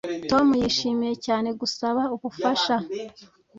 Tom 0.29 0.47
yishimiye 0.61 1.13
cyane 1.25 1.49
gusaba 1.59 2.01
ubufasha 2.15 2.75